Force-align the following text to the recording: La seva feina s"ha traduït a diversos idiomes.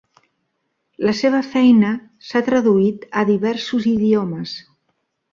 La 1.07 1.11
seva 1.17 1.41
feina 1.49 1.91
s"ha 2.27 2.41
traduït 2.47 3.05
a 3.21 3.25
diversos 3.31 3.85
idiomes. 3.93 4.55